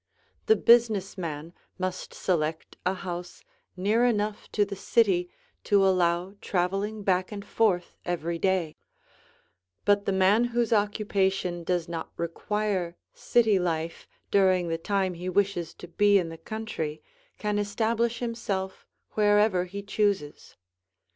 [0.47, 3.43] The business man must select a house
[3.77, 5.29] near enough to the city
[5.65, 8.75] to allow traveling back and forth every day;
[9.85, 15.71] but the man whose occupation does not require city life during the time he wishes
[15.75, 17.03] to be in the country
[17.37, 20.55] can establish himself wherever he chooses.